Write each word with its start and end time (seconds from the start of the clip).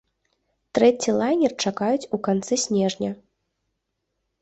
Трэці 0.77 1.09
лайнер 1.19 1.51
чакаюць 1.67 2.09
у 2.19 2.23
канцы 2.31 2.53
снежня. 2.65 3.15